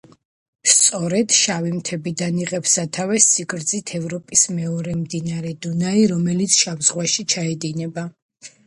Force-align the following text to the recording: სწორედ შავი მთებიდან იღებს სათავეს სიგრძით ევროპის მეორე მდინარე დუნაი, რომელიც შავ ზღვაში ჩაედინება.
სწორედ 0.75 1.35
შავი 1.39 1.73
მთებიდან 1.75 2.39
იღებს 2.45 2.73
სათავეს 2.79 3.27
სიგრძით 3.35 3.95
ევროპის 4.01 4.47
მეორე 4.57 4.99
მდინარე 5.05 5.53
დუნაი, 5.67 6.11
რომელიც 6.17 6.61
შავ 6.65 6.87
ზღვაში 6.91 7.31
ჩაედინება. 7.37 8.11